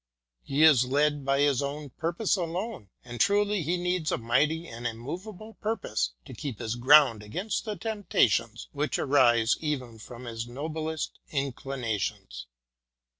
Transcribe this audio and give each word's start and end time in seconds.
He 0.41 0.63
is 0.63 0.85
led 0.85 1.23
by 1.23 1.41
his 1.41 1.61
own 1.61 1.91
pur 1.91 2.11
pose 2.13 2.35
alone; 2.35 2.89
and 3.05 3.19
truly 3.19 3.61
he 3.61 3.77
needs 3.77 4.11
a 4.11 4.17
mighty 4.17 4.67
and 4.67 4.87
immovable 4.87 5.53
purpose 5.61 6.13
to 6.25 6.33
keep 6.33 6.57
his 6.57 6.73
ground 6.73 7.21
against 7.21 7.65
the 7.65 7.75
temptations 7.75 8.67
which 8.71 8.97
arise 8.97 9.57
even 9.59 9.99
from 9.99 10.25
his 10.25 10.47
noblest 10.47 11.19
inclinations. 11.29 12.47